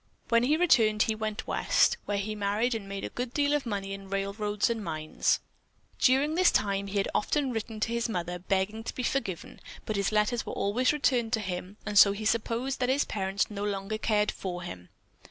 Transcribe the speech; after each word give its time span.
When 0.29 0.41
he 0.41 0.57
returned 0.57 1.03
he 1.03 1.13
went 1.13 1.45
West, 1.45 1.97
where 2.05 2.17
he 2.17 2.33
married 2.33 2.73
and 2.73 2.89
made 2.89 3.03
a 3.03 3.09
good 3.11 3.35
deal 3.35 3.53
of 3.53 3.67
money 3.67 3.93
in 3.93 4.09
railroads 4.09 4.67
and 4.67 4.83
mines. 4.83 5.39
During 5.99 6.33
this 6.33 6.49
time 6.49 6.87
he 6.87 6.97
had 6.97 7.07
often 7.13 7.51
written 7.51 7.79
to 7.81 7.93
his 7.93 8.09
Mother 8.09 8.39
begging 8.39 8.83
to 8.85 8.95
be 8.95 9.03
forgiven, 9.03 9.59
but 9.85 9.97
his 9.97 10.11
letters 10.11 10.43
were 10.43 10.53
always 10.53 10.91
returned 10.91 11.33
to 11.33 11.39
him 11.39 11.77
and 11.85 11.99
so 11.99 12.13
he 12.13 12.25
supposed 12.25 12.79
that 12.79 12.89
his 12.89 13.05
parents 13.05 13.51
no 13.51 13.63
longer 13.63 13.99
cared 13.99 14.31
for 14.31 14.63
him. 14.63 14.89